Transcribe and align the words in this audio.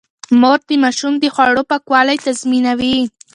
مور 0.41 0.59
د 0.67 0.69
ماشوم 0.83 1.13
د 1.19 1.23
خوړو 1.33 1.63
پاکوالی 1.71 2.17
تضمينوي. 2.25 2.97